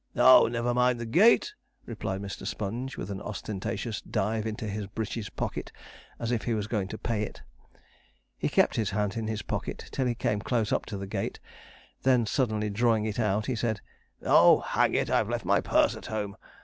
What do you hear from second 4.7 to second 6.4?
breeches pocket, as